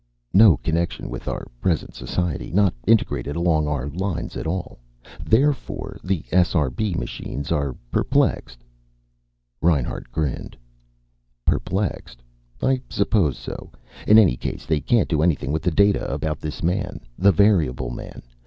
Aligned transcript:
No 0.33 0.57
connection 0.57 1.11
with 1.11 1.27
our 1.27 1.45
present 1.61 1.93
society. 1.93 2.51
Not 2.51 2.73
integrated 2.87 3.35
along 3.35 3.67
our 3.67 3.87
lines 3.87 4.35
at 4.35 4.47
all. 4.47 4.79
Therefore 5.23 5.99
the 6.03 6.23
SRB 6.31 6.95
machines 6.95 7.51
are 7.51 7.75
perplexed." 7.91 8.63
Reinhart 9.61 10.11
grinned. 10.11 10.57
"Perplexed? 11.45 12.23
I 12.63 12.81
suppose 12.89 13.37
so. 13.37 13.71
In 14.07 14.17
any 14.17 14.37
case, 14.37 14.65
they 14.65 14.81
can't 14.81 15.07
do 15.07 15.21
anything 15.21 15.51
with 15.51 15.61
the 15.61 15.69
data 15.69 16.11
about 16.11 16.39
this 16.39 16.63
man. 16.63 17.01
The 17.19 17.31
variable 17.31 17.91
man. 17.91 18.23